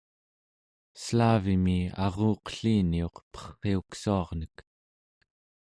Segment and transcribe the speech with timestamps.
[1.01, 3.15] selavimi aruqelliniuq
[3.59, 4.55] perriuksuarnek